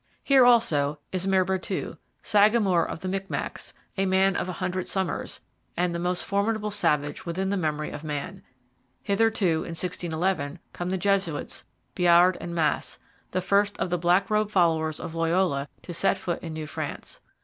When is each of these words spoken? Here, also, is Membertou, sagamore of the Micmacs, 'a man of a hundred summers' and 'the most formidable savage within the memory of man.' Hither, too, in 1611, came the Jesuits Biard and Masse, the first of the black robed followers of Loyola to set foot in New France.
Here, 0.23 0.43
also, 0.43 0.97
is 1.11 1.27
Membertou, 1.27 1.95
sagamore 2.23 2.83
of 2.89 3.01
the 3.01 3.07
Micmacs, 3.07 3.71
'a 3.99 4.07
man 4.07 4.35
of 4.35 4.49
a 4.49 4.53
hundred 4.53 4.87
summers' 4.87 5.41
and 5.77 5.93
'the 5.93 5.99
most 5.99 6.25
formidable 6.25 6.71
savage 6.71 7.23
within 7.27 7.49
the 7.49 7.55
memory 7.55 7.91
of 7.91 8.03
man.' 8.03 8.41
Hither, 9.03 9.29
too, 9.29 9.57
in 9.57 9.77
1611, 9.77 10.57
came 10.73 10.89
the 10.89 10.97
Jesuits 10.97 11.65
Biard 11.95 12.35
and 12.41 12.55
Masse, 12.55 12.97
the 13.29 13.41
first 13.41 13.77
of 13.77 13.91
the 13.91 13.97
black 13.99 14.31
robed 14.31 14.49
followers 14.49 14.99
of 14.99 15.13
Loyola 15.13 15.67
to 15.83 15.93
set 15.93 16.17
foot 16.17 16.41
in 16.41 16.53
New 16.53 16.65
France. 16.65 17.19